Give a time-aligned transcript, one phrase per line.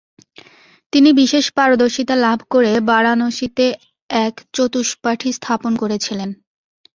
[0.93, 3.65] তিনি বিশেষ পারদর্শিতা লাভ করে বারাণসীতে
[4.09, 6.29] এক চতুষ্পাঠী স্থাপন করেছিলেন।